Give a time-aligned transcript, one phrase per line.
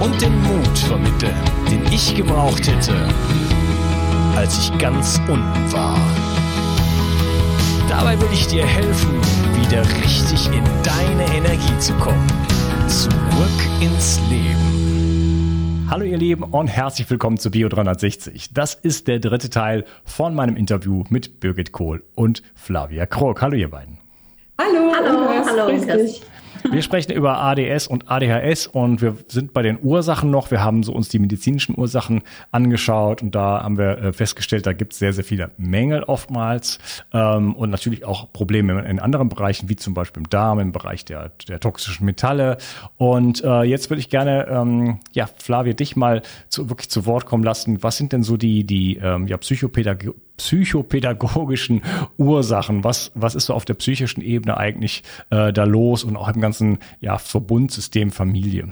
[0.00, 1.34] und den Mut vermitteln,
[1.70, 2.94] den ich gebraucht hätte,
[4.36, 5.98] als ich ganz unten war.
[7.88, 9.20] Dabei will ich dir helfen,
[9.60, 12.26] wieder richtig in deine Energie zu kommen.
[12.88, 13.10] Zurück
[13.80, 15.86] ins Leben.
[15.90, 18.52] Hallo ihr Lieben und herzlich willkommen zu Bio 360.
[18.52, 23.40] Das ist der dritte Teil von meinem Interview mit Birgit Kohl und Flavia Krog.
[23.42, 23.98] Hallo ihr beiden.
[24.58, 25.86] Hallo, hallo, hallo.
[25.88, 26.33] hallo.
[26.70, 30.50] Wir sprechen über ADS und ADHS und wir sind bei den Ursachen noch.
[30.50, 34.72] Wir haben so uns die medizinischen Ursachen angeschaut und da haben wir äh, festgestellt, da
[34.72, 36.78] gibt es sehr, sehr viele Mängel oftmals
[37.12, 41.04] ähm, und natürlich auch Probleme in anderen Bereichen, wie zum Beispiel im Darm, im Bereich
[41.04, 42.56] der, der toxischen Metalle.
[42.96, 47.26] Und äh, jetzt würde ich gerne, ähm, ja, Flavia, dich mal zu, wirklich zu Wort
[47.26, 47.82] kommen lassen.
[47.82, 51.82] Was sind denn so die, die ähm, ja, Psychopädagogik psychopädagogischen
[52.18, 52.84] Ursachen.
[52.84, 56.40] Was, was ist so auf der psychischen Ebene eigentlich äh, da los und auch im
[56.40, 58.68] ganzen ja, Verbundsystem Familie?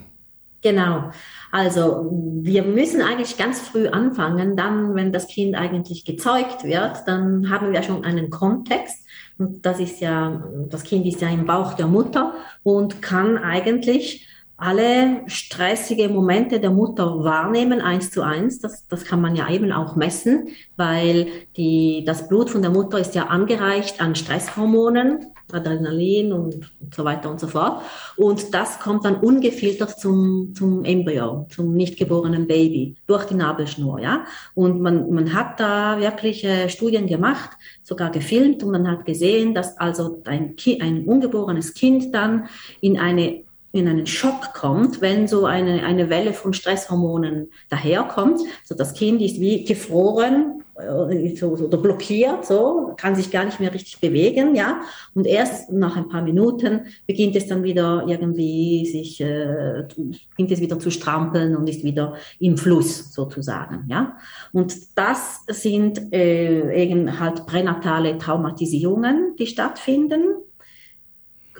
[0.63, 1.11] Genau.
[1.51, 2.09] Also
[2.43, 4.57] wir müssen eigentlich ganz früh anfangen.
[4.57, 9.05] Dann, wenn das Kind eigentlich gezeugt wird, dann haben wir schon einen Kontext.
[9.39, 14.29] Und das ist ja, das Kind ist ja im Bauch der Mutter und kann eigentlich
[14.63, 18.61] alle stressige Momente der Mutter wahrnehmen, eins zu eins.
[18.61, 23.01] Das, das kann man ja eben auch messen, weil die, das Blut von der Mutter
[23.01, 27.83] ist ja angereicht an Stresshormonen, Adrenalin und, so weiter und so fort.
[28.17, 33.99] Und das kommt dann ungefiltert zum, zum Embryo, zum nicht geborenen Baby, durch die Nabelschnur,
[33.99, 34.25] ja.
[34.55, 37.51] Und man, man hat da wirklich äh, Studien gemacht,
[37.83, 42.47] sogar gefilmt und man hat gesehen, dass also ein, ein ungeborenes Kind dann
[42.81, 48.41] in eine in einen Schock kommt, wenn so eine, eine Welle von Stresshormonen daherkommt.
[48.65, 53.73] So das Kind ist wie gefroren äh, oder blockiert, so kann sich gar nicht mehr
[53.73, 54.83] richtig bewegen, ja.
[55.15, 59.85] Und erst nach ein paar Minuten beginnt es dann wieder irgendwie sich äh,
[60.31, 64.17] beginnt es wieder zu strampeln und ist wieder im Fluss sozusagen, ja.
[64.53, 70.37] Und das sind äh, eben halt pränatale Traumatisierungen, die stattfinden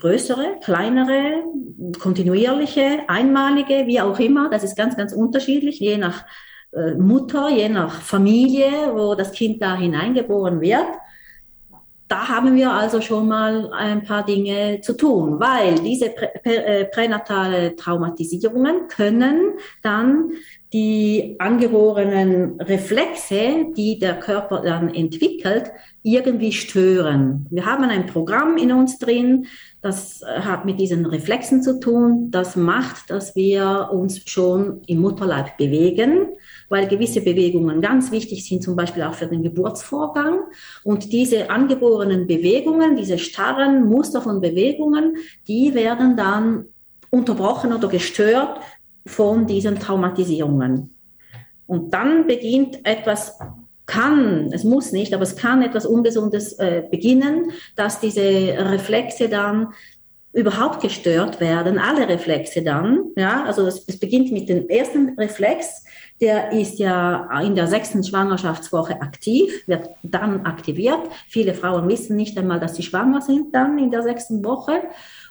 [0.03, 1.45] größere, kleinere,
[2.01, 4.51] kontinuierliche, einmalige, wie auch immer.
[4.51, 6.25] Das ist ganz, ganz unterschiedlich, je nach
[6.73, 10.89] äh, Mutter, je nach Familie, wo das Kind da hineingeboren wird.
[12.09, 16.85] Da haben wir also schon mal ein paar Dinge zu tun, weil diese prä äh,
[16.87, 19.53] pränatale Traumatisierungen können
[19.83, 20.33] dann
[20.73, 25.71] die angeborenen Reflexe, die der Körper dann entwickelt,
[26.03, 27.47] irgendwie stören.
[27.51, 29.47] Wir haben ein Programm in uns drin,
[29.83, 32.31] das hat mit diesen Reflexen zu tun.
[32.31, 36.29] Das macht, dass wir uns schon im Mutterleib bewegen,
[36.69, 40.39] weil gewisse Bewegungen ganz wichtig sind, zum Beispiel auch für den Geburtsvorgang.
[40.85, 45.17] Und diese angeborenen Bewegungen, diese starren Muster von Bewegungen,
[45.49, 46.67] die werden dann
[47.11, 48.61] unterbrochen oder gestört
[49.07, 50.95] von diesen Traumatisierungen.
[51.67, 53.39] Und dann beginnt etwas,
[53.87, 59.69] kann, es muss nicht, aber es kann etwas Ungesundes äh, beginnen, dass diese Reflexe dann
[60.33, 65.85] überhaupt gestört werden, alle Reflexe dann, ja, also es, es beginnt mit dem ersten Reflex,
[66.23, 71.01] der ist ja in der sechsten Schwangerschaftswoche aktiv, wird dann aktiviert.
[71.29, 74.83] Viele Frauen wissen nicht einmal, dass sie schwanger sind dann in der sechsten Woche.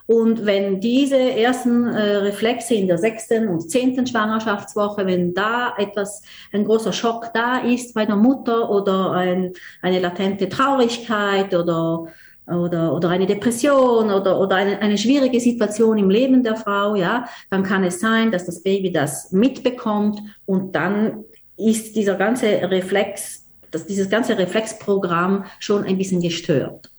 [0.08, 6.22] Und wenn diese ersten äh, Reflexe in der sechsten und zehnten Schwangerschaftswoche, wenn da etwas,
[6.52, 12.08] ein großer Schock da ist bei der Mutter oder ein, eine latente Traurigkeit oder
[12.48, 17.26] oder, oder eine Depression oder, oder eine, eine schwierige Situation im Leben der Frau, ja,
[17.50, 21.24] dann kann es sein, dass das Baby das mitbekommt und dann
[21.56, 26.90] ist dieser ganze Reflex, dass dieses ganze Reflexprogramm schon ein bisschen gestört.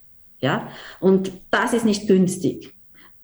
[0.40, 0.68] Ja,
[1.00, 2.74] und das ist nicht günstig.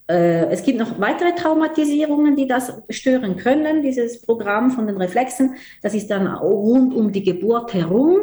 [0.09, 5.57] Äh, es gibt noch weitere Traumatisierungen, die das stören können, dieses Programm von den Reflexen.
[5.83, 8.17] Das ist dann rund um die Geburt herum.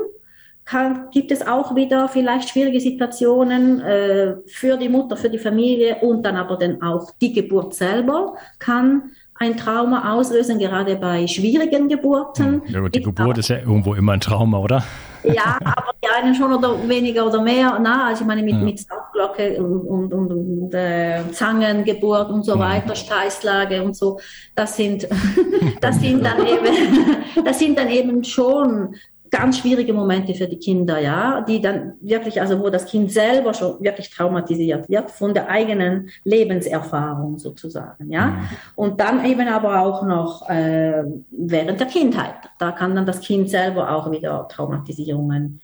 [0.65, 5.97] Kann, gibt es auch wieder vielleicht schwierige Situationen äh, für die Mutter, für die Familie
[5.97, 11.89] und dann aber dann auch die Geburt selber kann ein Trauma auslösen, gerade bei schwierigen
[11.89, 12.63] Geburten.
[12.65, 14.83] Hm, ja, die Geburt ist ja irgendwo immer ein Trauma, oder?
[15.23, 17.77] Ja, aber die einen schon oder weniger oder mehr.
[17.81, 18.59] Na, also ich meine mit, ja.
[18.59, 18.85] mit
[19.15, 22.95] Saugglocke und, und, und, äh, Zangengeburt und so weiter, mhm.
[22.95, 24.19] Steißlage und so,
[24.55, 25.07] das sind,
[25.81, 28.95] das sind dann eben, das sind dann eben schon
[29.31, 33.53] ganz schwierige Momente für die Kinder, ja, die dann wirklich, also wo das Kind selber
[33.53, 38.27] schon wirklich traumatisiert wird von der eigenen Lebenserfahrung sozusagen, ja.
[38.27, 38.47] Mhm.
[38.75, 42.35] Und dann eben aber auch noch äh, während der Kindheit.
[42.59, 45.61] Da kann dann das Kind selber auch wieder Traumatisierungen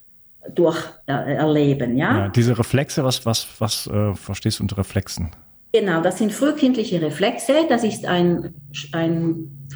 [0.49, 0.77] durch
[1.07, 2.17] äh, erleben, ja?
[2.17, 2.29] ja.
[2.29, 5.31] Diese Reflexe, was, was, was äh, verstehst du unter Reflexen?
[5.73, 7.65] Genau, das sind frühkindliche Reflexe.
[7.69, 8.53] Das ist ein,
[8.91, 9.69] ein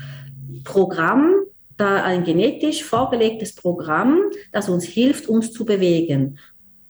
[0.64, 1.34] Programm,
[1.78, 4.20] da ein genetisch vorgelegtes Programm,
[4.52, 6.38] das uns hilft, uns zu bewegen.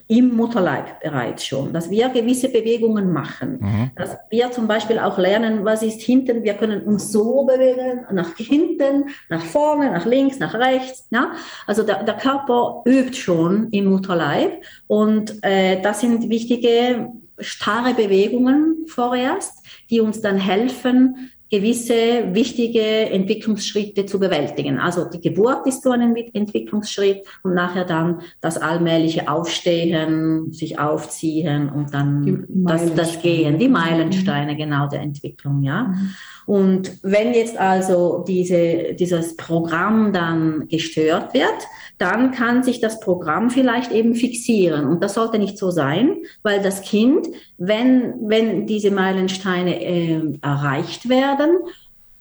[0.07, 3.91] Im Mutterleib bereits schon, dass wir gewisse Bewegungen machen, mhm.
[3.95, 8.35] dass wir zum Beispiel auch lernen, was ist hinten, wir können uns so bewegen, nach
[8.37, 11.07] hinten, nach vorne, nach links, nach rechts.
[11.09, 11.31] Ja?
[11.65, 17.09] Also der, der Körper übt schon im Mutterleib und äh, das sind wichtige
[17.39, 24.77] starre Bewegungen vorerst, die uns dann helfen, gewisse wichtige Entwicklungsschritte zu bewältigen.
[24.77, 31.69] Also die Geburt ist so ein Entwicklungsschritt und nachher dann das allmähliche Aufstehen, sich aufziehen
[31.69, 34.57] und dann das, das Gehen, die Meilensteine mhm.
[34.57, 35.83] genau der Entwicklung, ja.
[35.83, 36.09] Mhm.
[36.45, 41.67] Und wenn jetzt also diese, dieses Programm dann gestört wird,
[41.97, 44.85] dann kann sich das Programm vielleicht eben fixieren.
[44.85, 51.09] Und das sollte nicht so sein, weil das Kind, wenn, wenn diese Meilensteine äh, erreicht
[51.09, 51.57] werden,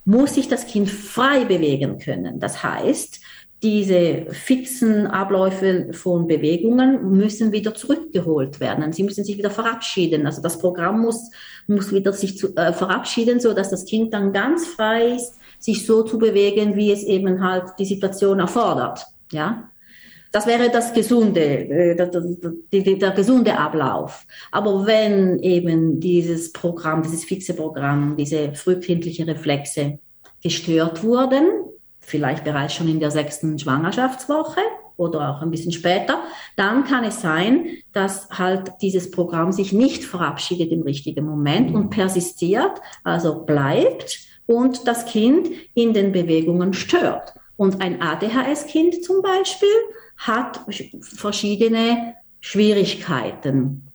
[0.04, 2.38] muss sich das Kind frei bewegen können.
[2.38, 3.20] Das heißt,
[3.62, 8.92] diese fixen Abläufe von Bewegungen müssen wieder zurückgeholt werden.
[8.92, 10.26] Sie müssen sich wieder verabschieden.
[10.26, 11.30] Also das Programm muss,
[11.66, 15.86] muss wieder sich zu, äh, verabschieden, so dass das Kind dann ganz frei ist, sich
[15.86, 19.06] so zu bewegen, wie es eben halt die Situation erfordert.
[19.32, 19.70] Ja,
[20.34, 24.26] das wäre das gesunde, äh, der, gesunde Ablauf.
[24.50, 30.00] Aber wenn eben dieses Programm, dieses fixe Programm, diese frühkindliche Reflexe
[30.42, 31.46] gestört wurden,
[32.00, 34.60] vielleicht bereits schon in der sechsten Schwangerschaftswoche
[34.96, 36.24] oder auch ein bisschen später,
[36.56, 41.90] dann kann es sein, dass halt dieses Programm sich nicht verabschiedet im richtigen Moment und
[41.90, 47.34] persistiert, also bleibt und das Kind in den Bewegungen stört.
[47.56, 49.68] Und ein ADHS-Kind zum Beispiel
[50.26, 50.60] hat
[51.00, 53.86] verschiedene Schwierigkeiten.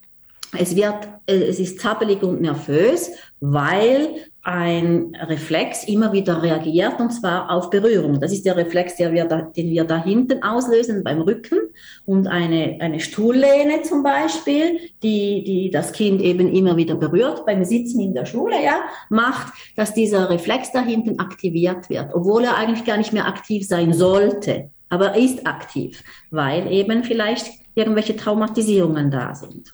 [0.57, 7.11] Es wird, äh, es ist zappelig und nervös, weil ein Reflex immer wieder reagiert und
[7.11, 8.19] zwar auf Berührung.
[8.19, 11.59] Das ist der Reflex, den wir da, den wir da hinten auslösen beim Rücken
[12.05, 17.63] und eine, eine Stuhllehne zum Beispiel, die, die das Kind eben immer wieder berührt beim
[17.65, 22.57] Sitzen in der Schule, ja, macht, dass dieser Reflex da hinten aktiviert wird, obwohl er
[22.57, 24.71] eigentlich gar nicht mehr aktiv sein sollte.
[24.89, 29.71] Aber er ist aktiv, weil eben vielleicht irgendwelche Traumatisierungen da sind.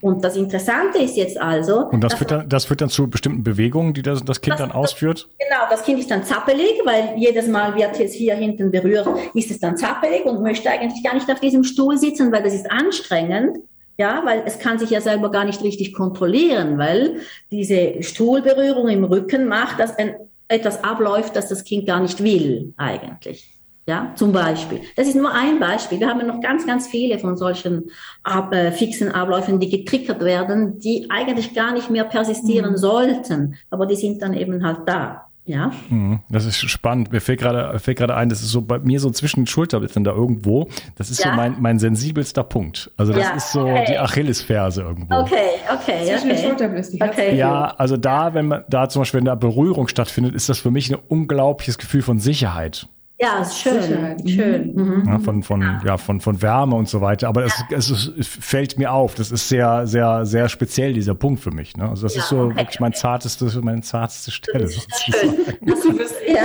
[0.00, 1.86] Und das Interessante ist jetzt also.
[1.86, 4.60] Und das führt dann, das führt dann zu bestimmten Bewegungen, die das, das Kind das,
[4.60, 5.28] dann ausführt?
[5.38, 9.50] genau, das Kind ist dann zappelig, weil jedes Mal wird es hier hinten berührt, ist
[9.50, 12.70] es dann zappelig und möchte eigentlich gar nicht auf diesem Stuhl sitzen, weil das ist
[12.70, 13.58] anstrengend.
[14.00, 17.16] Ja, weil es kann sich ja selber gar nicht richtig kontrollieren, weil
[17.50, 20.14] diese Stuhlberührung im Rücken macht, dass ein,
[20.46, 23.57] etwas abläuft, das das Kind gar nicht will, eigentlich.
[23.88, 24.82] Ja, zum Beispiel.
[24.96, 25.98] Das ist nur ein Beispiel.
[25.98, 27.90] Wir haben noch ganz, ganz viele von solchen
[28.22, 32.76] ab, äh, fixen Abläufen, die getriggert werden, die eigentlich gar nicht mehr persistieren mhm.
[32.76, 35.22] sollten, aber die sind dann eben halt da.
[35.46, 35.72] Ja.
[35.88, 36.20] Mhm.
[36.28, 37.12] Das ist spannend.
[37.12, 40.04] Mir fällt gerade, fällt gerade ein, das ist so bei mir so zwischen den Schulterblitzen
[40.04, 40.68] da irgendwo.
[40.96, 41.30] Das ist ja.
[41.30, 42.90] so mein, mein sensibelster Punkt.
[42.98, 43.36] Also das ja.
[43.36, 43.86] ist so okay.
[43.88, 45.14] die Achillesferse irgendwo.
[45.14, 45.34] Okay,
[45.72, 46.04] okay.
[46.04, 46.42] Zwischen okay.
[46.42, 47.02] den Schulterblitzen.
[47.02, 47.36] Okay.
[47.38, 50.70] Ja, also da, wenn man, da zum Beispiel, wenn da Berührung stattfindet, ist das für
[50.70, 52.86] mich ein unglaubliches Gefühl von Sicherheit.
[53.20, 54.30] Ja, ist schön, Sicherheit.
[54.30, 54.74] schön.
[54.74, 55.02] Mhm.
[55.06, 55.96] Ja, von, von, ja.
[55.96, 57.26] von, von Wärme und so weiter.
[57.28, 59.16] Aber es, es, ist, es fällt mir auf.
[59.16, 61.76] Das ist sehr, sehr, sehr speziell, dieser Punkt für mich.
[61.76, 61.88] Ne?
[61.88, 62.56] Also das ja, ist so okay.
[62.58, 64.60] wirklich mein zarteste, meine zarteste Stelle.
[64.60, 65.34] Das ist schön.
[65.62, 66.42] Das bist, ja.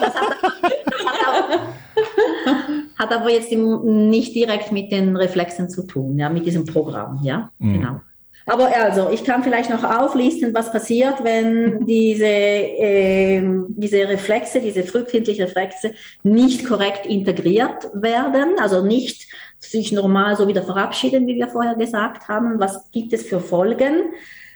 [0.00, 0.36] das hat,
[2.98, 7.50] hat aber jetzt nicht direkt mit den Reflexen zu tun, ja, mit diesem Programm, ja,
[7.58, 7.72] mhm.
[7.74, 8.00] genau.
[8.48, 14.84] Aber also, ich kann vielleicht noch auflisten, was passiert, wenn diese, äh, diese Reflexe, diese
[14.84, 19.26] frühkindlichen Reflexe nicht korrekt integriert werden, also nicht
[19.58, 22.60] sich normal so wieder verabschieden, wie wir vorher gesagt haben.
[22.60, 24.12] Was gibt es für Folgen?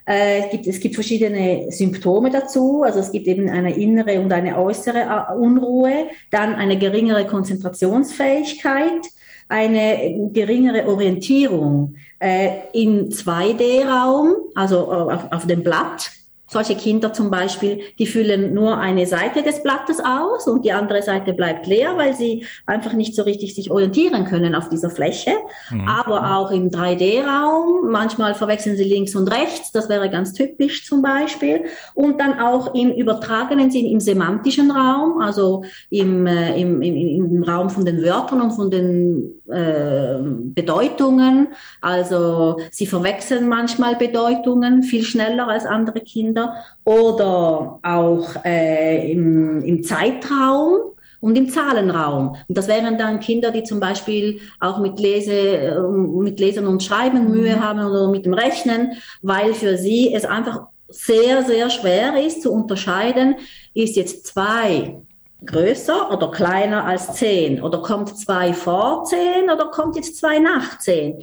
[0.07, 2.85] Äh, es, gibt, es gibt verschiedene Symptome dazu.
[2.85, 9.03] Also es gibt eben eine innere und eine äußere äh, Unruhe, dann eine geringere Konzentrationsfähigkeit,
[9.49, 16.11] eine geringere Orientierung äh, im 2D-Raum, also auf, auf dem Blatt
[16.51, 21.01] solche Kinder zum Beispiel, die füllen nur eine Seite des Blattes aus und die andere
[21.01, 25.31] Seite bleibt leer, weil sie einfach nicht so richtig sich orientieren können auf dieser Fläche.
[25.71, 25.89] Mhm.
[25.89, 31.03] Aber auch im 3D-Raum, manchmal verwechseln sie links und rechts, das wäre ganz typisch zum
[31.03, 31.67] Beispiel.
[31.95, 36.97] Und dann auch im übertragenen Sinn im semantischen Raum, also im, äh, im, im,
[37.37, 41.49] im Raum von den Wörtern und von den äh, Bedeutungen.
[41.81, 46.55] Also sie verwechseln manchmal Bedeutungen viel schneller als andere Kinder
[46.85, 50.79] oder auch äh, im, im Zeitraum
[51.21, 52.37] und im Zahlenraum.
[52.49, 56.83] Und das wären dann Kinder, die zum Beispiel auch mit, Lese, äh, mit Lesen und
[56.83, 57.61] Schreiben Mühe mhm.
[57.61, 58.93] haben oder mit dem Rechnen,
[59.23, 63.37] weil für sie es einfach sehr, sehr schwer ist zu unterscheiden,
[63.75, 65.01] ist jetzt zwei
[65.45, 67.63] größer oder kleiner als 10?
[67.63, 71.23] Oder kommt 2 vor 10 oder kommt jetzt 2 nach 10?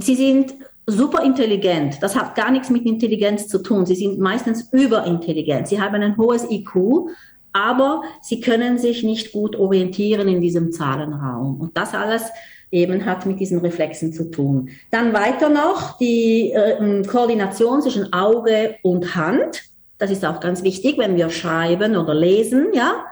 [0.00, 0.54] Sie sind
[0.86, 2.02] super intelligent.
[2.02, 3.86] Das hat gar nichts mit Intelligenz zu tun.
[3.86, 5.68] Sie sind meistens überintelligent.
[5.68, 7.10] Sie haben ein hohes IQ,
[7.52, 11.60] aber sie können sich nicht gut orientieren in diesem Zahlenraum.
[11.60, 12.24] Und das alles
[12.70, 14.68] eben hat mit diesen Reflexen zu tun.
[14.90, 19.62] Dann weiter noch die äh, Koordination zwischen Auge und Hand.
[19.98, 23.06] Das ist auch ganz wichtig, wenn wir schreiben oder lesen, ja.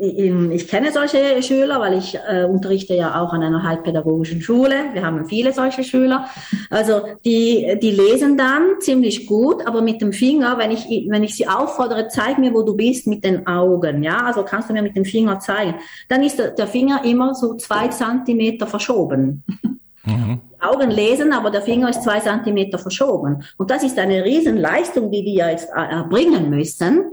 [0.00, 4.74] Ich kenne solche Schüler, weil ich äh, unterrichte ja auch an einer halbpädagogischen Schule.
[4.94, 6.28] Wir haben viele solche Schüler.
[6.70, 11.36] Also die, die lesen dann ziemlich gut, aber mit dem Finger, wenn ich, wenn ich
[11.36, 14.02] sie auffordere, zeig mir, wo du bist mit den Augen.
[14.02, 15.74] Ja, also kannst du mir mit dem Finger zeigen.
[16.08, 19.44] Dann ist der, Finger immer so zwei Zentimeter verschoben.
[20.04, 20.40] Mhm.
[20.60, 23.42] Augen lesen, aber der Finger ist zwei Zentimeter verschoben.
[23.56, 27.12] Und das ist eine Riesenleistung, die die ja jetzt äh, erbringen müssen,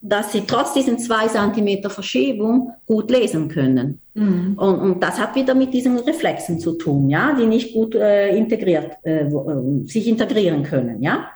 [0.00, 4.00] dass sie trotz diesen zwei Zentimeter Verschiebung gut lesen können.
[4.14, 4.54] Mhm.
[4.56, 8.36] Und, und, das hat wieder mit diesen Reflexen zu tun, ja, die nicht gut äh,
[8.36, 11.30] integriert, äh, äh sich integrieren können, ja.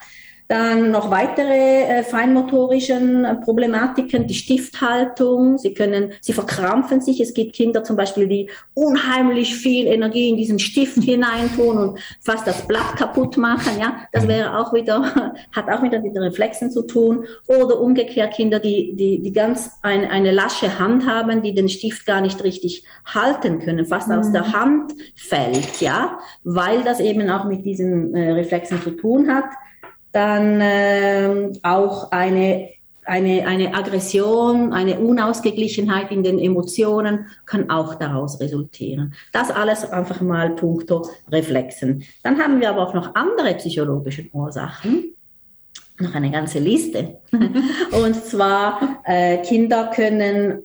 [0.51, 5.59] Dann noch weitere äh, feinmotorischen äh, Problematiken, die Stifthaltung.
[5.59, 7.21] Sie können, sie verkrampfen sich.
[7.21, 12.49] Es gibt Kinder zum Beispiel, die unheimlich viel Energie in diesen Stift hineintun und fast
[12.49, 13.79] das Blatt kaputt machen.
[13.79, 17.27] Ja, das wäre auch wieder, hat auch wieder mit den Reflexen zu tun.
[17.47, 22.07] Oder umgekehrt Kinder, die, die, die ganz ein, eine lasche Hand haben, die den Stift
[22.07, 24.15] gar nicht richtig halten können, fast mhm.
[24.15, 25.81] aus der Hand fällt.
[25.81, 29.45] Ja, weil das eben auch mit diesen äh, Reflexen zu tun hat
[30.13, 32.71] dann äh, auch eine,
[33.05, 39.15] eine, eine Aggression, eine Unausgeglichenheit in den Emotionen kann auch daraus resultieren.
[39.33, 42.05] Das alles einfach mal puncto Reflexen.
[42.23, 45.15] Dann haben wir aber auch noch andere psychologische Ursachen
[46.01, 47.19] noch eine ganze Liste.
[47.93, 50.65] Und zwar äh, Kinder können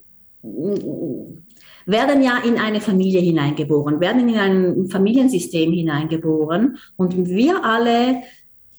[1.86, 8.24] werden ja in eine Familie hineingeboren, werden in ein Familiensystem hineingeboren und wir alle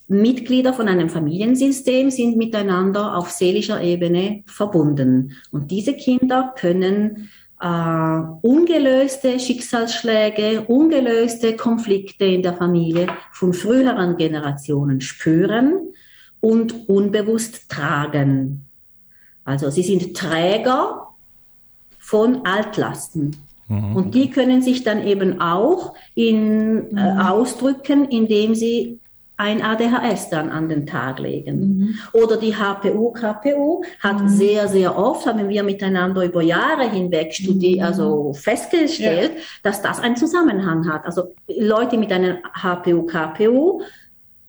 [0.08, 5.32] Mitglieder von einem Familiensystem sind miteinander auf seelischer Ebene verbunden.
[5.50, 7.28] Und diese Kinder können
[7.60, 15.92] äh, ungelöste Schicksalsschläge, ungelöste Konflikte in der Familie von früheren Generationen spüren
[16.40, 18.66] und unbewusst tragen.
[19.44, 21.08] Also sie sind Träger
[21.98, 23.34] von Altlasten.
[23.68, 23.96] Mhm.
[23.96, 27.18] Und die können sich dann eben auch in, äh, mhm.
[27.20, 29.00] ausdrücken, indem sie
[29.38, 31.58] ein ADHS dann an den Tag legen.
[31.58, 31.98] Mhm.
[32.12, 34.28] Oder die HPU, KPU hat mhm.
[34.28, 37.84] sehr, sehr oft, haben wir miteinander über Jahre hinweg studiert, mhm.
[37.84, 39.42] also festgestellt, ja.
[39.62, 41.04] dass das einen Zusammenhang hat.
[41.04, 43.82] Also Leute mit einem HPU, KPU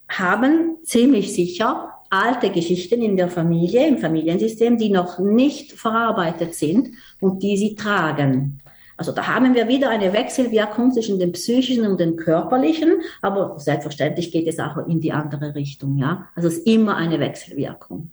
[0.07, 6.91] haben ziemlich sicher alte Geschichten in der Familie, im Familiensystem, die noch nicht verarbeitet sind
[7.19, 8.61] und die sie tragen.
[8.97, 14.31] Also da haben wir wieder eine Wechselwirkung zwischen dem psychischen und dem körperlichen, aber selbstverständlich
[14.31, 16.27] geht es auch in die andere Richtung, ja.
[16.35, 18.11] Also es ist immer eine Wechselwirkung.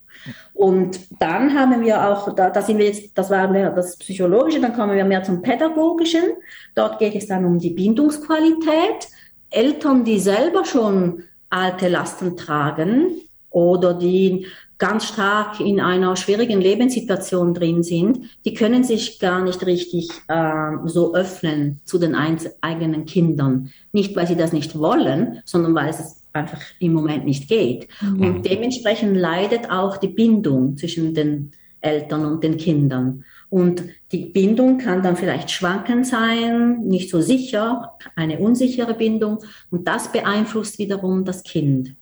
[0.53, 4.61] Und dann haben wir auch, da, da sind wir jetzt, das war mehr das Psychologische,
[4.61, 6.23] dann kommen wir mehr zum Pädagogischen.
[6.75, 9.09] Dort geht es dann um die Bindungsqualität.
[9.51, 14.47] Eltern, die selber schon alte Lasten tragen oder die
[14.85, 20.73] ganz stark in einer schwierigen Lebenssituation drin sind, die können sich gar nicht richtig äh,
[20.85, 23.71] so öffnen zu den eigenen Kindern.
[23.93, 27.89] Nicht, weil sie das nicht wollen, sondern weil es einfach im Moment nicht geht.
[28.03, 28.21] Mhm.
[28.21, 33.25] Und dementsprechend leidet auch die Bindung zwischen den Eltern und den Kindern.
[33.49, 39.39] Und die Bindung kann dann vielleicht schwankend sein, nicht so sicher, eine unsichere Bindung.
[39.71, 41.97] Und das beeinflusst wiederum das Kind.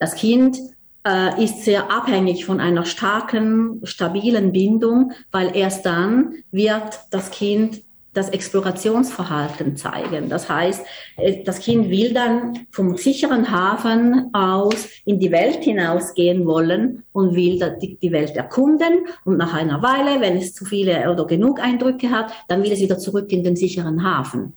[0.00, 0.58] Das Kind
[1.06, 7.82] äh, ist sehr abhängig von einer starken, stabilen Bindung, weil erst dann wird das Kind
[8.14, 10.28] das Explorationsverhalten zeigen.
[10.28, 10.84] Das heißt,
[11.16, 17.34] äh, das Kind will dann vom sicheren Hafen aus in die Welt hinausgehen wollen und
[17.34, 19.06] will die Welt erkunden.
[19.24, 22.80] Und nach einer Weile, wenn es zu viele oder genug Eindrücke hat, dann will es
[22.80, 24.54] wieder zurück in den sicheren Hafen.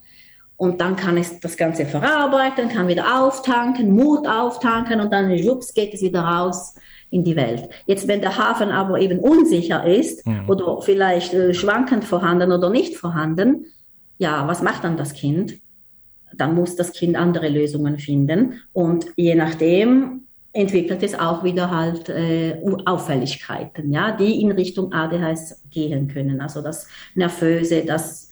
[0.58, 5.74] Und dann kann es das Ganze verarbeiten, kann wieder auftanken, Mut auftanken und dann schwupps
[5.74, 6.76] geht es wieder raus
[7.10, 7.68] in die Welt.
[7.88, 10.50] Jetzt, wenn der Hafen aber eben unsicher ist mhm.
[10.50, 13.66] oder vielleicht äh, schwankend vorhanden oder nicht vorhanden,
[14.18, 15.56] ja, was macht dann das Kind?
[16.34, 20.22] Dann muss das Kind andere Lösungen finden und je nachdem
[20.54, 26.40] entwickelt es auch wieder halt äh, Auffälligkeiten, ja, die in Richtung ADHS gehen können.
[26.40, 28.30] Also das Nervöse, das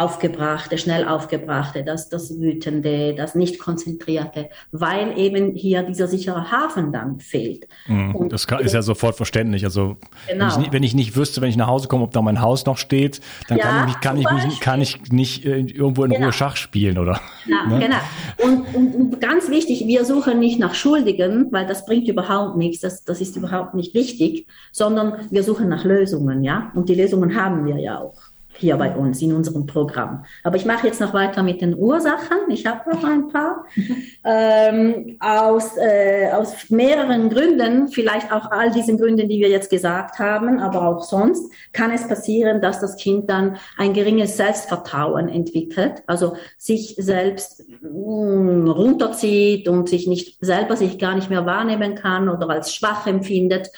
[0.00, 6.90] Aufgebrachte, schnell Aufgebrachte, das, das Wütende, das nicht konzentrierte, weil eben hier dieser sichere Hafen
[6.90, 7.66] dann fehlt.
[7.86, 9.64] Mm, das kann, ist ja sofort verständlich.
[9.64, 10.46] Also genau.
[10.46, 12.40] wenn, ich nicht, wenn, ich nicht, wüsste, wenn ich nach Hause komme, ob da mein
[12.40, 16.04] Haus noch steht, dann ja, kann, ich, kann, ich mich, kann ich nicht äh, irgendwo
[16.04, 16.24] in genau.
[16.24, 17.20] Ruhe Schach spielen, oder?
[17.46, 17.78] Ja, ne?
[17.78, 17.96] genau.
[18.38, 22.80] Und, und, und, ganz wichtig, wir suchen nicht nach Schuldigen, weil das bringt überhaupt nichts,
[22.80, 26.72] das, das ist überhaupt nicht wichtig, sondern wir suchen nach Lösungen, ja.
[26.74, 28.29] Und die Lösungen haben wir ja auch
[28.60, 30.24] hier bei uns in unserem Programm.
[30.44, 32.38] Aber ich mache jetzt noch weiter mit den Ursachen.
[32.48, 33.64] Ich habe noch ein paar.
[34.24, 40.18] ähm, aus, äh, aus mehreren Gründen, vielleicht auch all diesen Gründen, die wir jetzt gesagt
[40.18, 46.02] haben, aber auch sonst, kann es passieren, dass das Kind dann ein geringes Selbstvertrauen entwickelt,
[46.06, 51.94] also sich selbst mh, mm, runterzieht und sich nicht selber sich gar nicht mehr wahrnehmen
[51.94, 53.70] kann oder als schwach empfindet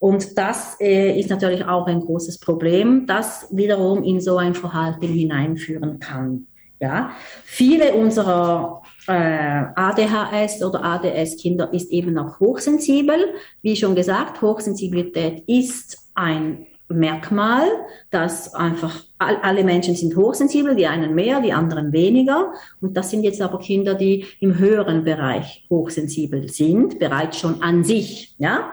[0.00, 5.06] und das äh, ist natürlich auch ein großes Problem, das wiederum in so ein Verhalten
[5.06, 6.46] hineinführen kann.
[6.80, 7.10] Ja,
[7.44, 13.34] viele unserer äh, ADHS oder ADS-Kinder ist eben auch hochsensibel.
[13.60, 17.68] Wie schon gesagt, Hochsensibilität ist ein Merkmal,
[18.10, 22.54] dass einfach alle Menschen sind hochsensibel, die einen mehr, die anderen weniger.
[22.80, 27.84] Und das sind jetzt aber Kinder, die im höheren Bereich hochsensibel sind, bereits schon an
[27.84, 28.34] sich.
[28.38, 28.70] Ja,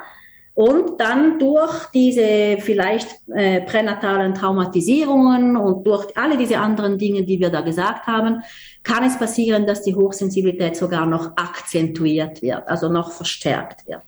[0.57, 7.39] und dann durch diese vielleicht äh, pränatalen Traumatisierungen und durch alle diese anderen Dinge, die
[7.39, 8.41] wir da gesagt haben,
[8.81, 14.01] kann es passieren, dass die Hochsensibilität sogar noch akzentuiert wird, also noch verstärkt wird.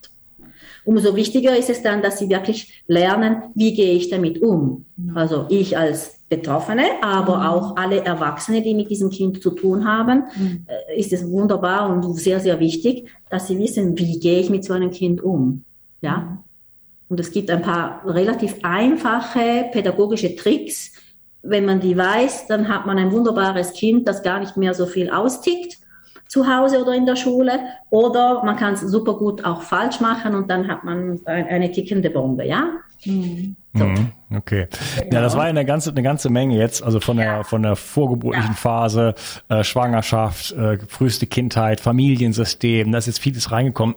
[0.85, 4.85] Umso wichtiger ist es dann, dass sie wirklich lernen, wie gehe ich damit um.
[5.13, 7.43] Also ich als Betroffene, aber mhm.
[7.43, 10.65] auch alle Erwachsene, die mit diesem Kind zu tun haben, mhm.
[10.65, 14.63] Äh, ist es wunderbar und sehr, sehr wichtig, dass sie wissen, wie gehe ich mit
[14.63, 15.63] so einem Kind um.
[16.01, 16.43] Ja.
[17.07, 20.91] Und es gibt ein paar relativ einfache pädagogische Tricks.
[21.41, 24.85] Wenn man die weiß, dann hat man ein wunderbares Kind, das gar nicht mehr so
[24.85, 25.77] viel austickt
[26.27, 27.59] zu Hause oder in der Schule.
[27.89, 32.09] Oder man kann es super gut auch falsch machen und dann hat man eine tickende
[32.11, 32.73] Bombe, ja?
[33.05, 33.55] Mhm.
[33.73, 33.85] So.
[34.35, 34.67] Okay.
[34.97, 35.15] Genau.
[35.15, 37.75] Ja, das war ja eine ganze, eine ganze Menge jetzt, also von der, von der
[37.75, 38.55] vorgeburtlichen ja.
[38.55, 39.15] Phase,
[39.47, 43.95] äh, Schwangerschaft, äh, früheste Kindheit, Familiensystem, da ist jetzt vieles reingekommen.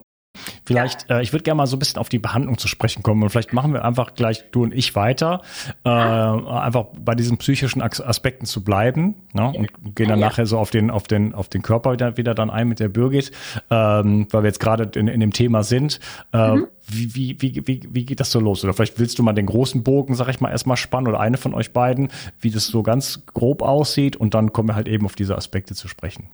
[0.64, 1.18] Vielleicht, ja.
[1.18, 3.30] äh, ich würde gerne mal so ein bisschen auf die Behandlung zu sprechen kommen und
[3.30, 5.42] vielleicht machen wir einfach gleich du und ich weiter,
[5.84, 9.52] äh, einfach bei diesen psychischen Aspekten zu bleiben ne?
[9.54, 10.28] und gehen dann ja.
[10.28, 12.88] nachher so auf den auf den auf den Körper wieder, wieder dann ein mit der
[12.88, 13.32] Birgit,
[13.70, 16.00] ähm, weil wir jetzt gerade in, in dem Thema sind.
[16.32, 16.66] Äh, mhm.
[16.86, 18.64] wie, wie, wie, wie, wie geht das so los?
[18.64, 21.36] Oder vielleicht willst du mal den großen Bogen, sag ich mal, erstmal spannen oder eine
[21.36, 22.08] von euch beiden,
[22.40, 25.74] wie das so ganz grob aussieht und dann kommen wir halt eben auf diese Aspekte
[25.74, 26.28] zu sprechen.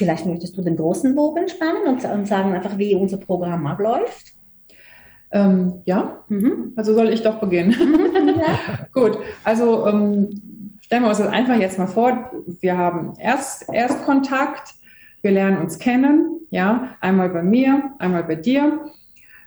[0.00, 4.32] Vielleicht möchtest du den großen Bogen spannen und, und sagen einfach, wie unser Programm abläuft.
[5.30, 6.72] Ähm, ja, mhm.
[6.74, 7.74] also soll ich doch beginnen.
[8.20, 8.40] Mhm.
[8.40, 8.86] Ja.
[8.94, 10.30] Gut, also ähm,
[10.80, 12.30] stellen wir uns das einfach jetzt mal vor.
[12.60, 14.72] Wir haben erst Erstkontakt,
[15.20, 18.80] wir lernen uns kennen, ja, einmal bei mir, einmal bei dir.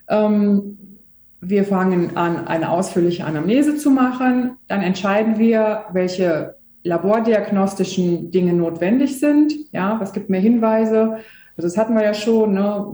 [0.08, 1.00] Ähm,
[1.42, 4.58] wir fangen an, eine ausführliche Anamnese zu machen.
[4.68, 9.54] Dann entscheiden wir, welche labordiagnostischen Dinge notwendig sind.
[9.72, 11.18] Ja, was gibt mir Hinweise?
[11.56, 12.92] Also das hatten wir ja schon, ne?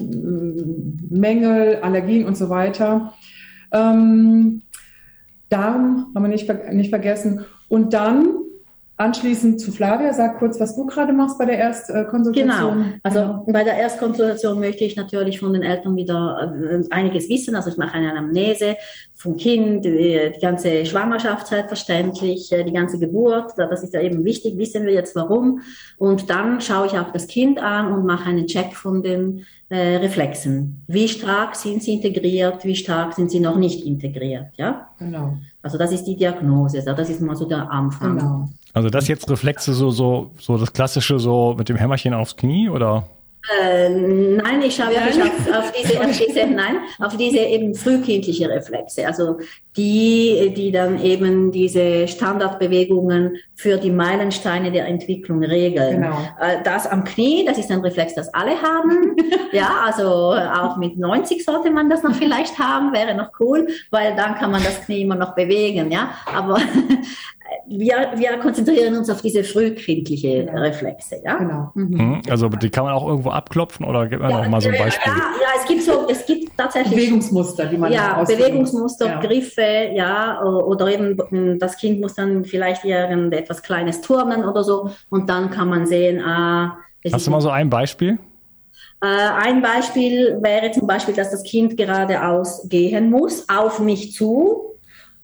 [1.09, 3.13] Mängel, Allergien und so weiter.
[3.71, 4.61] Ähm,
[5.49, 7.45] Darm haben wir nicht, nicht vergessen.
[7.67, 8.27] Und dann
[8.99, 12.33] Anschließend zu Flavia, sag kurz, was du gerade machst bei der Erstkonsultation.
[12.33, 13.45] Genau, also genau.
[13.47, 17.55] bei der Erstkonsultation möchte ich natürlich von den Eltern wieder äh, einiges wissen.
[17.55, 18.75] Also ich mache eine Anamnese
[19.15, 24.57] vom Kind, die, ganze Schwangerschaft selbstverständlich, äh, die ganze Geburt, das ist ja eben wichtig,
[24.57, 25.61] wissen wir jetzt warum.
[25.97, 29.95] Und dann schaue ich auch das Kind an und mache einen Check von den äh,
[29.95, 30.83] Reflexen.
[30.87, 34.89] Wie stark sind sie integriert, wie stark sind sie noch nicht integriert, ja?
[34.99, 35.37] Genau.
[35.61, 38.17] Also das ist die Diagnose, das ist mal so der Anfang.
[38.17, 38.49] Genau.
[38.73, 42.69] Also das jetzt Reflexe so, so, so das klassische so mit dem Hämmerchen aufs Knie
[42.69, 43.05] oder?
[43.61, 48.49] Äh, nein, ich schaue wirklich auf, auf, diese, auf diese, nein, auf diese eben frühkindliche
[48.49, 49.37] Reflexe, also
[49.77, 56.01] die, die dann eben diese Standardbewegungen für die Meilensteine der Entwicklung regeln.
[56.01, 56.17] Genau.
[56.39, 59.15] Äh, das am Knie, das ist ein Reflex, das alle haben.
[59.53, 64.15] ja, also auch mit 90 sollte man das noch vielleicht haben, wäre noch cool, weil
[64.17, 65.91] dann kann man das Knie immer noch bewegen.
[65.91, 66.57] Ja, aber
[67.69, 70.61] wir, wir konzentrieren uns auf diese frühkindliche genau.
[70.61, 71.21] Reflexe.
[71.23, 71.37] Ja?
[71.37, 71.71] Genau.
[71.75, 71.97] Mhm.
[71.97, 72.21] mhm.
[72.29, 74.77] Also die kann man auch irgendwo abklopfen oder gibt man ja, auch mal so ein
[74.77, 75.11] Beispiel?
[75.11, 79.19] Ja, ja, es gibt so, es gibt tatsächlich Bewegungsmuster, die man ja Bewegungsmuster, ja.
[79.19, 85.29] Griffe, ja, oder eben das Kind muss dann vielleicht irgendetwas Kleines turnen oder so und
[85.29, 86.77] dann kann man sehen, ah,
[87.11, 88.19] Hast du mal so ein Beispiel?
[89.01, 94.77] Äh, ein Beispiel wäre zum Beispiel, dass das Kind geradeaus gehen muss, auf mich zu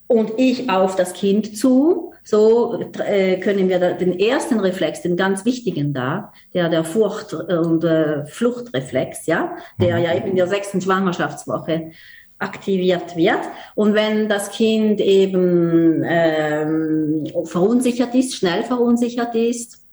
[0.07, 5.45] und ich auf das Kind zu so äh, können wir den ersten Reflex, den ganz
[5.45, 10.81] wichtigen da, der der Furcht- und äh, Fluchtreflex, ja, der ja eben in der sechsten
[10.81, 11.91] Schwangerschaftswoche
[12.39, 13.39] aktiviert wird.
[13.75, 19.85] Und wenn das Kind eben ähm, verunsichert ist, schnell verunsichert ist,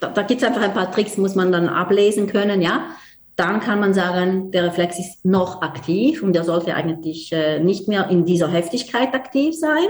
[0.00, 2.86] da, da gibt es einfach ein paar Tricks, muss man dann ablesen können, ja.
[3.36, 7.86] Dann kann man sagen, der Reflex ist noch aktiv und der sollte eigentlich äh, nicht
[7.86, 9.88] mehr in dieser Heftigkeit aktiv sein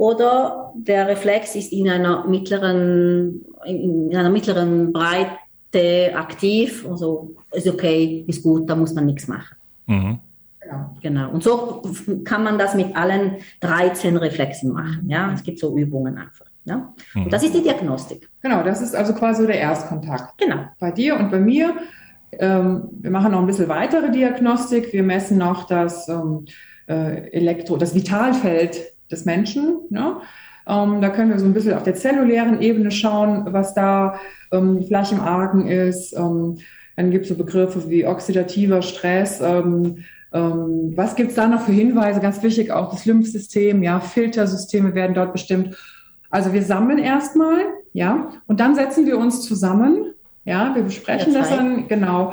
[0.00, 8.24] oder der Reflex ist in einer mittleren, in einer mittleren Breite aktiv, also ist okay,
[8.26, 9.56] ist gut, da muss man nichts machen.
[9.84, 10.18] Mhm.
[10.58, 10.96] Genau.
[11.02, 11.30] genau.
[11.30, 11.82] Und so
[12.24, 15.04] kann man das mit allen 13 Reflexen machen.
[15.06, 16.46] Ja, es gibt so Übungen einfach.
[16.64, 16.94] Ja?
[17.14, 17.24] Mhm.
[17.24, 18.30] Und das ist die Diagnostik.
[18.40, 20.38] Genau, das ist also quasi der Erstkontakt.
[20.38, 20.64] Genau.
[20.78, 21.74] Bei dir und bei mir.
[22.32, 24.94] Ähm, wir machen noch ein bisschen weitere Diagnostik.
[24.94, 26.46] Wir messen noch das ähm,
[26.88, 29.80] äh, Elektro, das Vitalfeld des Menschen.
[29.90, 30.16] Ne?
[30.66, 34.20] Ähm, da können wir so ein bisschen auf der zellulären Ebene schauen, was da
[34.52, 36.16] ähm, vielleicht im Argen ist.
[36.16, 36.58] Ähm,
[36.96, 39.40] dann gibt es so Begriffe wie oxidativer Stress.
[39.40, 42.20] Ähm, ähm, was gibt es da noch für Hinweise?
[42.20, 45.76] Ganz wichtig auch das Lymphsystem, ja, Filtersysteme werden dort bestimmt.
[46.30, 47.58] Also wir sammeln erstmal,
[47.92, 52.32] ja, und dann setzen wir uns zusammen, ja, wir besprechen das dann, genau.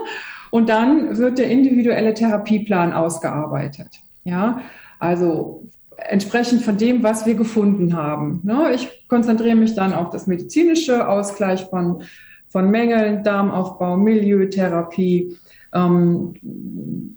[0.50, 4.60] und dann wird der individuelle Therapieplan ausgearbeitet, ja.
[4.98, 5.62] Also
[6.08, 8.40] entsprechend von dem, was wir gefunden haben.
[8.42, 8.72] Ne?
[8.74, 12.02] Ich konzentriere mich dann auf das medizinische Ausgleich von,
[12.48, 15.36] von Mängeln, Darmaufbau, Milieutherapie,
[15.74, 16.34] ähm,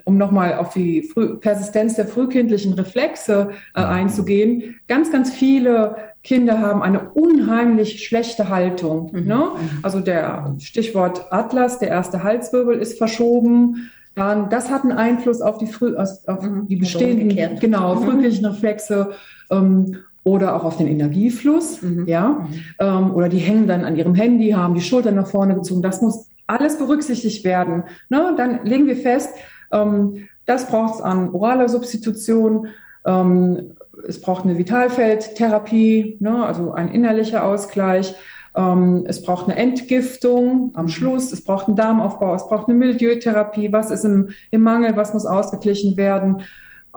[0.04, 4.80] um nochmal auf die Früh Persistenz der frühkindlichen Reflexe äh, einzugehen.
[4.88, 9.12] Ganz, ganz viele Kinder haben eine unheimlich schlechte Haltung.
[9.14, 9.26] Mhm.
[9.26, 9.36] Ne?
[9.36, 9.80] Mhm.
[9.84, 13.92] Also der Stichwort Atlas, der erste Halswirbel ist verschoben.
[14.16, 16.68] Dann, das hat einen Einfluss auf die, früh, auf mhm.
[16.68, 18.04] die bestehenden, genau, mhm.
[18.04, 19.12] frühlichen Reflexe
[19.50, 22.06] ähm, oder auch auf den Energiefluss, mhm.
[22.08, 22.48] ja, mhm.
[22.80, 25.82] ähm, oder die hängen dann an ihrem Handy, haben die Schultern nach vorne gezogen.
[25.82, 27.84] Das muss alles berücksichtigt werden.
[28.10, 28.34] Ne?
[28.36, 29.30] Dann legen wir fest,
[29.72, 32.68] ähm, das braucht es an oraler Substitution.
[33.06, 33.76] Ähm,
[34.08, 36.46] es braucht eine Vitalfeldtherapie, ne?
[36.46, 38.16] also ein innerlicher Ausgleich.
[38.56, 43.72] Ähm, es braucht eine Entgiftung am Schluss, es braucht einen Darmaufbau, es braucht eine Milieutherapie.
[43.72, 46.42] Was ist im, im Mangel, was muss ausgeglichen werden?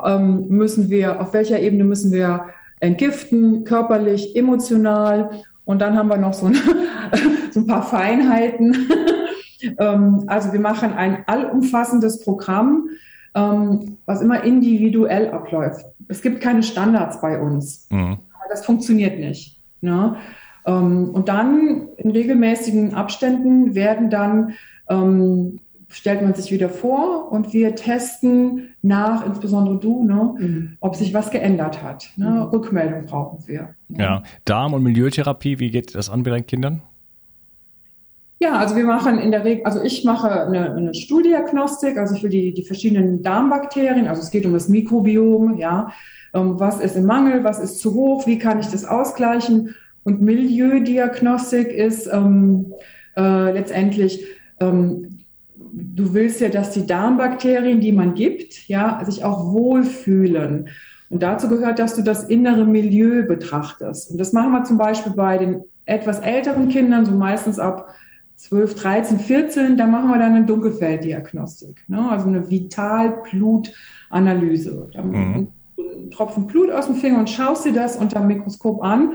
[0.02, 2.46] Ähm, müssen wir, auf welcher Ebene müssen wir
[2.80, 5.30] entgiften, körperlich, emotional?
[5.64, 6.56] Und dann haben wir noch so ein,
[7.50, 8.88] so ein paar Feinheiten.
[9.78, 12.88] ähm, also wir machen ein allumfassendes Programm,
[13.34, 15.86] ähm, was immer individuell abläuft.
[16.08, 17.86] Es gibt keine Standards bei uns.
[17.90, 18.18] Mhm.
[18.48, 19.58] Das funktioniert nicht.
[19.80, 20.16] Ne?
[20.66, 24.54] Ähm, und dann in regelmäßigen Abständen werden dann,
[24.88, 30.76] ähm, stellt man sich wieder vor und wir testen nach, insbesondere du, ne, mhm.
[30.80, 32.10] ob sich was geändert hat.
[32.16, 32.30] Ne?
[32.30, 32.42] Mhm.
[32.42, 33.74] Rückmeldung brauchen wir.
[33.88, 33.98] Ja.
[33.98, 36.82] ja, Darm- und Milieutherapie, wie geht das an bei deinen Kindern?
[38.40, 42.28] Ja, also wir machen in der Regel, also ich mache eine, eine Studiagnostik, also für
[42.28, 45.92] die, die verschiedenen Darmbakterien, also es geht um das Mikrobiom, ja,
[46.34, 50.20] ähm, was ist im Mangel, was ist zu hoch, wie kann ich das ausgleichen und
[50.20, 52.72] Milieudiagnostik ist ähm,
[53.16, 54.26] äh, letztendlich,
[54.60, 55.20] ähm,
[55.56, 60.68] du willst ja, dass die Darmbakterien, die man gibt, ja, sich auch wohlfühlen.
[61.08, 64.10] Und dazu gehört, dass du das innere Milieu betrachtest.
[64.10, 67.94] Und das machen wir zum Beispiel bei den etwas älteren Kindern, so meistens ab
[68.36, 72.10] 12, 13, 14, da machen wir dann eine Dunkelfelddiagnostik, ne?
[72.10, 74.88] also eine Vitalblutanalyse.
[74.92, 75.14] Da mhm.
[75.14, 75.48] einen
[76.10, 79.12] Tropfen Blut aus dem Finger und schaust dir das unter dem Mikroskop an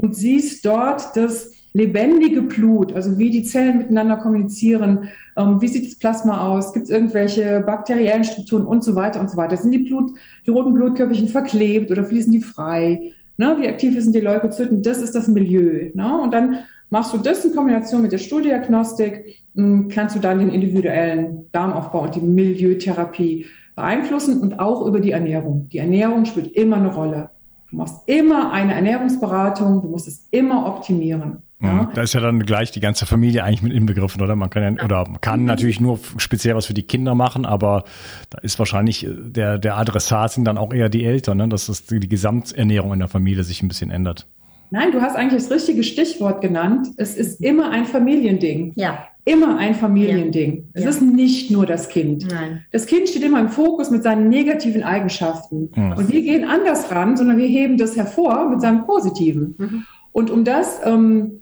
[0.00, 5.86] und siehst dort das lebendige Blut, also wie die Zellen miteinander kommunizieren, ähm, wie sieht
[5.86, 9.56] das Plasma aus, gibt es irgendwelche bakteriellen Strukturen und so weiter und so weiter.
[9.56, 10.12] Sind die, Blut,
[10.46, 13.12] die roten Blutkörperchen verklebt oder fließen die frei?
[13.36, 13.56] Ne?
[13.60, 14.82] Wie aktiv sind die Leukozyten?
[14.82, 15.90] Das ist das Milieu.
[15.94, 16.20] Ne?
[16.20, 16.58] Und dann
[16.90, 22.02] machst du das in Kombination mit der Stuhldiagnostik, hm, kannst du dann den individuellen Darmaufbau
[22.02, 25.68] und die Milieutherapie beeinflussen und auch über die Ernährung.
[25.72, 27.30] Die Ernährung spielt immer eine Rolle.
[27.70, 31.42] Du machst immer eine Ernährungsberatung, du musst es immer optimieren.
[31.62, 31.72] Ja.
[31.72, 31.88] Mhm.
[31.94, 34.34] Da ist ja dann gleich die ganze Familie eigentlich mit inbegriffen, oder?
[34.34, 37.84] Man kann ja, oder kann natürlich nur speziell was für die Kinder machen, aber
[38.30, 41.48] da ist wahrscheinlich äh, der, der Adressat sind dann auch eher die Eltern, ne?
[41.48, 44.26] dass das die Gesamternährung in der Familie sich ein bisschen ändert.
[44.70, 46.88] Nein, du hast eigentlich das richtige Stichwort genannt.
[46.96, 48.72] Es ist immer ein Familiending.
[48.76, 49.06] Ja.
[49.24, 50.56] Immer ein Familiending.
[50.56, 50.64] Ja.
[50.74, 50.90] Es ja.
[50.90, 52.26] ist nicht nur das Kind.
[52.30, 52.64] Nein.
[52.72, 55.70] Das Kind steht immer im Fokus mit seinen negativen Eigenschaften.
[55.74, 55.92] Mhm.
[55.92, 59.54] Und wir gehen anders ran, sondern wir heben das hervor mit seinem Positiven.
[59.58, 59.84] Mhm.
[60.12, 61.40] Und um das ähm,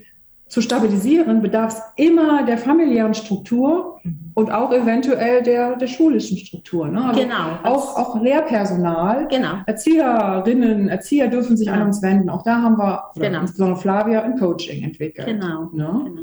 [0.49, 4.01] zu stabilisieren, bedarf es immer der familiären Struktur
[4.35, 6.89] und auch eventuell der, der schulischen Struktur.
[6.89, 7.05] Ne?
[7.05, 7.59] Also genau.
[7.65, 9.59] Auch, auch Lehrpersonal, genau.
[9.67, 11.81] Erzieherinnen, Erzieher dürfen sich genau.
[11.81, 12.31] an uns wenden.
[12.31, 13.43] Auch da haben wir, genau.
[13.43, 15.27] insbesondere Flavia, ein Coaching entwickelt.
[15.27, 15.71] Genau.
[15.73, 16.03] Ne?
[16.05, 16.23] genau.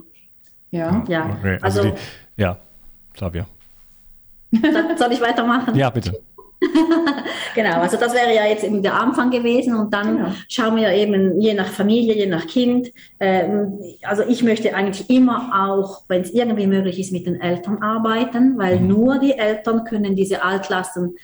[0.75, 1.03] Ja.
[1.07, 1.37] ja.
[1.37, 1.57] Okay.
[1.61, 2.57] Also, also die, ja,
[3.13, 3.45] Flavia.
[4.97, 5.75] Soll ich weitermachen?
[5.75, 6.13] Ja, bitte.
[7.55, 10.29] genau, also das wäre ja jetzt eben der Anfang gewesen und dann genau.
[10.47, 12.91] schauen wir eben je nach Familie, je nach Kind.
[13.19, 17.81] Ähm, also ich möchte eigentlich immer auch, wenn es irgendwie möglich ist, mit den Eltern
[17.83, 18.87] arbeiten, weil mhm.
[18.87, 21.15] nur die Eltern können diese Altlasten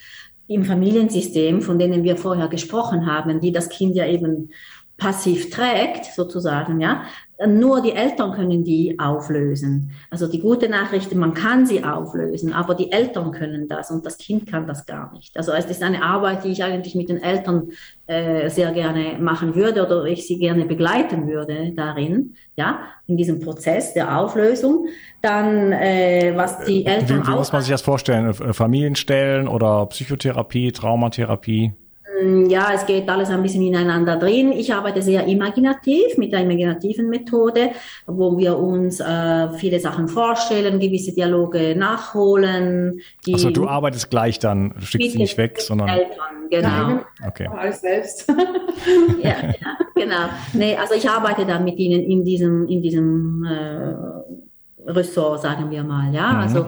[0.47, 4.49] im Familiensystem, von denen wir vorher gesprochen haben, die das Kind ja eben
[4.97, 7.03] passiv trägt, sozusagen, ja,
[7.47, 9.91] nur die Eltern können die auflösen.
[10.10, 14.17] Also die gute Nachricht, man kann sie auflösen, aber die Eltern können das und das
[14.17, 15.36] Kind kann das gar nicht.
[15.38, 17.69] Also es ist eine Arbeit, die ich eigentlich mit den Eltern
[18.08, 23.39] äh, sehr gerne machen würde oder ich sie gerne begleiten würde darin, ja, in diesem
[23.39, 24.88] Prozess der Auflösung.
[25.21, 28.34] Dann, äh, was die Eltern wie, wie muss man sich das vorstellen?
[28.34, 31.73] Familienstellen oder Psychotherapie, Traumatherapie?
[32.21, 34.51] Mm, ja, es geht alles ein bisschen ineinander drin.
[34.51, 37.71] Ich arbeite sehr imaginativ mit der imaginativen Methode,
[38.05, 43.01] wo wir uns äh, viele Sachen vorstellen, gewisse Dialoge nachholen.
[43.31, 46.99] also du arbeitest gleich dann, du schickst sie nicht weg, sondern Eltern, genau.
[47.27, 47.47] Okay.
[47.47, 48.27] Alles selbst.
[49.23, 50.29] ja, ja, genau.
[50.53, 55.84] Nee, also ich arbeite dann mit ihnen in diesem in diesem äh, Ressort, sagen wir
[55.84, 56.13] mal.
[56.13, 56.39] Ja, mhm.
[56.39, 56.65] also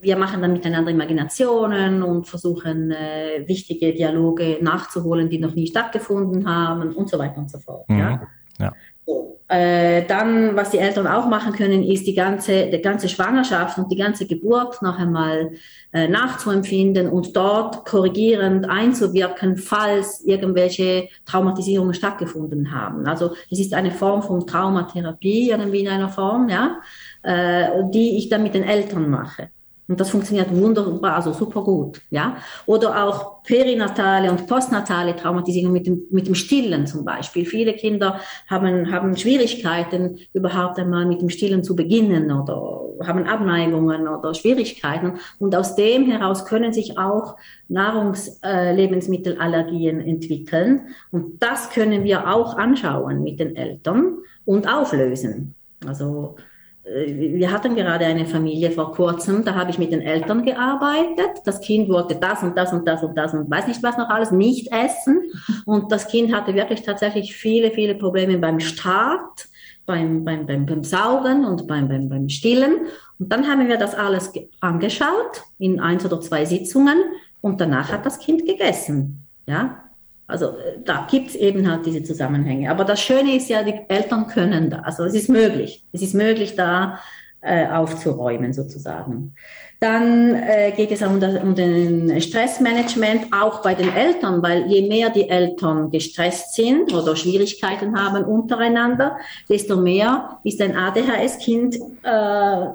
[0.00, 6.48] wir machen dann miteinander Imaginationen und versuchen äh, wichtige Dialoge nachzuholen, die noch nie stattgefunden
[6.48, 7.88] haben und so weiter und so fort.
[7.88, 7.98] Mhm.
[7.98, 8.28] Ja.
[8.58, 8.72] ja.
[9.06, 13.78] So, äh, dann, was die Eltern auch machen können, ist die ganze, die ganze Schwangerschaft
[13.78, 15.52] und die ganze Geburt noch einmal
[15.92, 23.06] äh, nachzuempfinden und dort korrigierend einzuwirken, falls irgendwelche Traumatisierungen stattgefunden haben.
[23.06, 26.78] Also es ist eine Form von Traumatherapie irgendwie in einer Form, ja,
[27.24, 29.48] äh, die ich dann mit den Eltern mache.
[29.90, 32.36] Und das funktioniert wunderbar, also super gut, ja.
[32.64, 37.44] Oder auch perinatale und postnatale Traumatisierung mit dem, mit dem Stillen zum Beispiel.
[37.44, 44.06] Viele Kinder haben, haben Schwierigkeiten, überhaupt einmal mit dem Stillen zu beginnen oder haben Abneigungen
[44.06, 45.14] oder Schwierigkeiten.
[45.40, 47.34] Und aus dem heraus können sich auch
[47.66, 50.82] Nahrungslebensmittelallergien äh, entwickeln.
[51.10, 55.56] Und das können wir auch anschauen mit den Eltern und auflösen.
[55.84, 56.36] Also,
[56.84, 61.42] wir hatten gerade eine Familie vor kurzem, da habe ich mit den Eltern gearbeitet.
[61.44, 64.08] Das Kind wollte das und das und das und das und weiß nicht was noch
[64.08, 65.22] alles, nicht essen.
[65.66, 69.48] Und das Kind hatte wirklich tatsächlich viele, viele Probleme beim Start,
[69.84, 72.86] beim, beim, beim, beim Saugen und beim, beim, beim Stillen.
[73.18, 76.96] Und dann haben wir das alles angeschaut in eins oder zwei Sitzungen
[77.42, 79.26] und danach hat das Kind gegessen.
[79.46, 79.89] Ja,
[80.30, 82.70] also äh, da gibt es eben halt diese Zusammenhänge.
[82.70, 84.80] Aber das Schöne ist ja, die Eltern können da.
[84.80, 85.84] Also es ist möglich.
[85.92, 87.00] Es ist möglich, da
[87.42, 89.34] äh, aufzuräumen sozusagen.
[89.80, 94.66] Dann äh, geht es auch um, das, um den Stressmanagement, auch bei den Eltern, weil
[94.66, 99.16] je mehr die Eltern gestresst sind oder Schwierigkeiten haben untereinander,
[99.48, 102.66] desto mehr ist ein ADHS-Kind äh,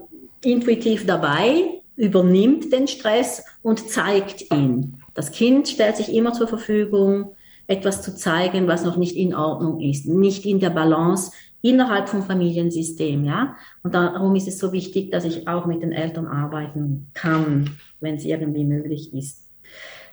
[0.50, 5.00] intuitiv dabei, übernimmt den Stress und zeigt ihn.
[5.14, 7.35] Das Kind stellt sich immer zur Verfügung,
[7.68, 12.22] etwas zu zeigen, was noch nicht in Ordnung ist, nicht in der Balance innerhalb vom
[12.22, 13.56] Familiensystem, ja.
[13.84, 18.16] Und darum ist es so wichtig, dass ich auch mit den Eltern arbeiten kann, wenn
[18.16, 19.46] es irgendwie möglich ist.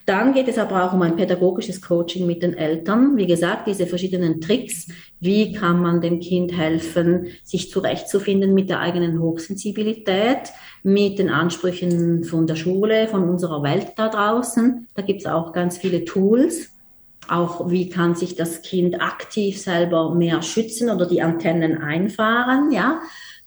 [0.06, 3.16] Dann geht es aber auch um ein pädagogisches Coaching mit den Eltern.
[3.16, 4.88] Wie gesagt, diese verschiedenen Tricks.
[5.20, 12.24] Wie kann man dem Kind helfen, sich zurechtzufinden mit der eigenen Hochsensibilität, mit den Ansprüchen
[12.24, 14.88] von der Schule, von unserer Welt da draußen.
[14.94, 16.71] Da gibt es auch ganz viele Tools,
[17.28, 23.00] auch wie kann sich das Kind aktiv selber mehr schützen oder die Antennen einfahren, ja.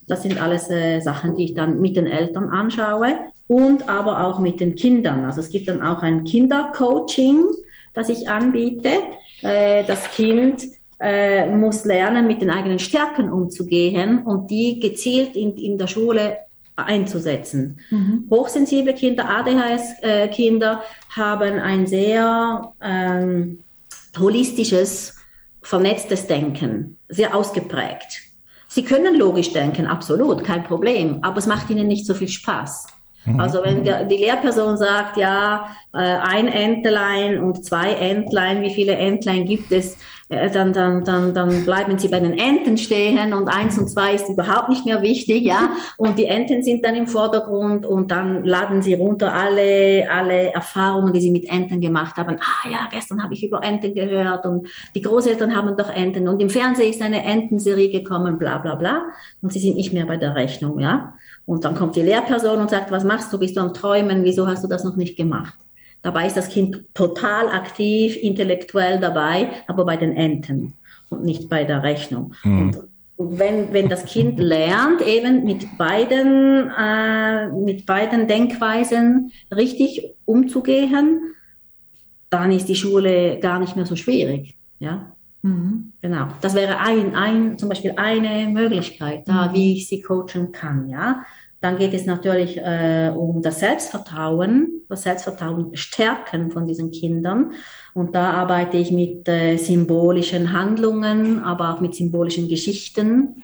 [0.08, 4.38] Das sind alles äh, Sachen, die ich dann mit den Eltern anschaue und aber auch
[4.38, 5.24] mit den Kindern.
[5.24, 7.44] Also es gibt dann auch ein Kindercoaching,
[7.92, 8.90] das ich anbiete.
[9.42, 10.62] Äh, das Kind
[11.00, 16.38] äh, muss lernen, mit den eigenen Stärken umzugehen und die gezielt in, in der Schule
[16.76, 17.80] einzusetzen.
[17.90, 18.26] Mhm.
[18.30, 23.60] Hochsensible Kinder, ADHS-Kinder äh, haben ein sehr ähm,
[24.18, 25.14] holistisches,
[25.62, 28.22] vernetztes Denken, sehr ausgeprägt.
[28.68, 32.86] Sie können logisch denken, absolut, kein Problem, aber es macht ihnen nicht so viel Spaß.
[33.26, 33.40] Mhm.
[33.40, 39.44] Also wenn die Lehrperson sagt, ja, äh, ein Entlein und zwei Entlein, wie viele Entlein
[39.44, 43.78] gibt es, äh, dann, dann, dann, dann bleiben sie bei den Enten stehen und eins
[43.78, 45.70] und zwei ist überhaupt nicht mehr wichtig, ja.
[45.96, 51.12] Und die Enten sind dann im Vordergrund und dann laden sie runter alle, alle Erfahrungen,
[51.12, 52.38] die sie mit Enten gemacht haben.
[52.40, 56.40] Ah ja, gestern habe ich über Enten gehört und die Großeltern haben doch Enten und
[56.40, 59.02] im Fernsehen ist eine Entenserie gekommen, bla bla bla.
[59.42, 61.14] Und sie sind nicht mehr bei der Rechnung, ja.
[61.46, 63.38] Und dann kommt die Lehrperson und sagt, was machst du?
[63.38, 64.24] Bist du am Träumen?
[64.24, 65.54] Wieso hast du das noch nicht gemacht?
[66.02, 70.74] Dabei ist das Kind total aktiv, intellektuell dabei, aber bei den Enten
[71.08, 72.34] und nicht bei der Rechnung.
[72.44, 72.76] Mhm.
[73.16, 81.34] Und wenn, wenn das Kind lernt, eben mit beiden, äh, mit beiden Denkweisen richtig umzugehen,
[82.28, 84.56] dann ist die Schule gar nicht mehr so schwierig.
[84.78, 85.12] Ja?
[85.42, 85.92] Mhm.
[86.06, 86.28] Genau.
[86.40, 89.54] Das wäre ein, ein, zum Beispiel eine Möglichkeit, da, mhm.
[89.54, 90.88] wie ich sie coachen kann.
[90.88, 91.24] Ja?
[91.60, 97.54] Dann geht es natürlich äh, um das Selbstvertrauen, das Selbstvertrauen stärken von diesen Kindern.
[97.92, 103.42] Und da arbeite ich mit äh, symbolischen Handlungen, aber auch mit symbolischen Geschichten,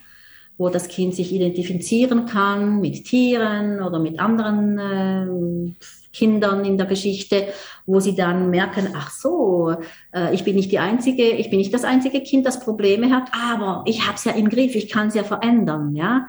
[0.58, 5.74] wo das Kind sich identifizieren kann mit Tieren oder mit anderen äh,
[6.12, 7.48] Kindern in der Geschichte,
[7.86, 9.74] wo sie dann merken, ach so,
[10.12, 13.30] äh, ich bin nicht die einzige, ich bin nicht das einzige Kind, das Probleme hat,
[13.32, 16.28] aber ich habe es ja im Griff, ich kann es ja verändern, ja.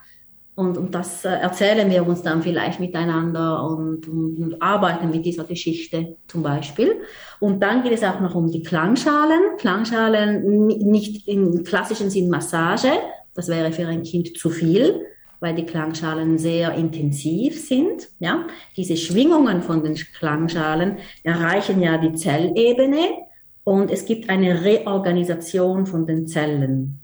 [0.55, 5.25] Und, und das äh, erzählen wir uns dann vielleicht miteinander und, und, und, arbeiten mit
[5.25, 7.01] dieser Geschichte zum Beispiel.
[7.39, 9.57] Und dann geht es auch noch um die Klangschalen.
[9.57, 12.91] Klangschalen nicht im klassischen Sinn Massage,
[13.35, 15.05] das wäre für ein Kind zu viel,
[15.39, 18.09] weil die Klangschalen sehr intensiv sind.
[18.19, 18.47] Ja?
[18.77, 23.09] Diese Schwingungen von den Klangschalen erreichen ja die Zellebene
[23.63, 26.99] und es gibt eine Reorganisation von den Zellen.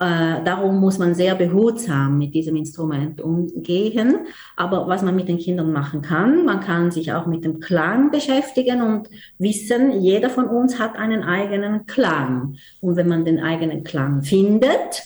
[0.00, 4.20] Äh, darum muss man sehr behutsam mit diesem Instrument umgehen.
[4.56, 8.10] Aber was man mit den Kindern machen kann, man kann sich auch mit dem Klang
[8.10, 12.56] beschäftigen und wissen, jeder von uns hat einen eigenen Klang.
[12.80, 15.02] Und wenn man den eigenen Klang findet,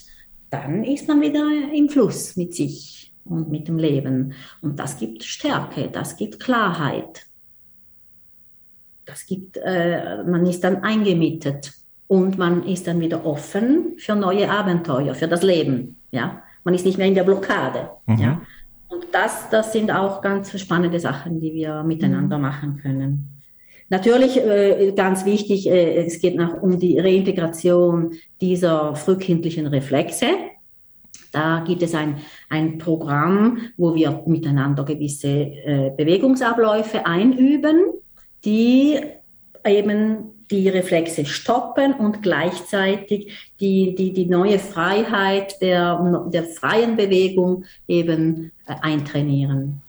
[0.54, 4.34] dann ist man wieder im Fluss mit sich und mit dem Leben.
[4.60, 7.26] Und das gibt Stärke, das gibt Klarheit.
[9.04, 11.72] Das gibt, äh, man ist dann eingemietet
[12.06, 15.96] und man ist dann wieder offen für neue Abenteuer, für das Leben.
[16.10, 17.90] Ja, man ist nicht mehr in der Blockade.
[18.06, 18.18] Mhm.
[18.18, 18.40] Ja,
[18.88, 22.42] und das, das sind auch ganz spannende Sachen, die wir miteinander mhm.
[22.42, 23.33] machen können.
[23.90, 30.26] Natürlich äh, ganz wichtig, äh, es geht noch um die Reintegration dieser frühkindlichen Reflexe.
[31.32, 32.16] Da gibt es ein,
[32.48, 37.82] ein Programm, wo wir miteinander gewisse äh, Bewegungsabläufe einüben,
[38.44, 39.00] die
[39.66, 47.64] eben die Reflexe stoppen und gleichzeitig die, die, die neue Freiheit der, der freien Bewegung
[47.88, 49.82] eben eintrainieren.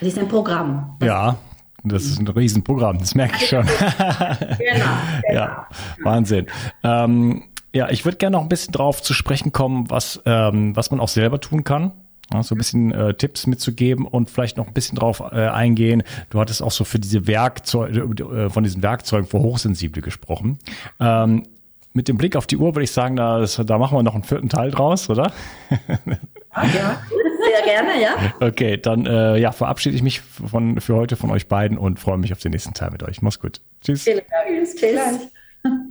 [0.00, 0.96] Das ist ein Programm.
[1.02, 1.38] Ja,
[1.84, 3.66] das ist ein Riesenprogramm, das merke ich schon.
[3.66, 4.86] genau, genau.
[5.32, 5.66] Ja,
[6.02, 6.46] Wahnsinn.
[6.82, 10.90] Ähm, ja, ich würde gerne noch ein bisschen drauf zu sprechen kommen, was, ähm, was
[10.90, 11.92] man auch selber tun kann.
[12.32, 16.02] Ja, so ein bisschen äh, Tipps mitzugeben und vielleicht noch ein bisschen drauf äh, eingehen.
[16.30, 20.58] Du hattest auch so für diese Werkzeuge, äh, von diesen Werkzeugen für Hochsensible gesprochen.
[21.00, 21.44] Ähm,
[21.92, 24.22] mit dem Blick auf die Uhr würde ich sagen, da, da machen wir noch einen
[24.22, 25.32] vierten Teil draus, oder?
[26.56, 27.02] Ja, ja.
[27.10, 28.34] Sehr gerne, ja.
[28.40, 32.18] Okay, dann äh, ja, verabschiede ich mich von, für heute von euch beiden und freue
[32.18, 33.22] mich auf den nächsten Teil mit euch.
[33.22, 33.60] Mach's gut.
[33.82, 34.02] Tschüss.
[34.02, 34.76] Vielen Dank.
[34.76, 35.90] Tschüss.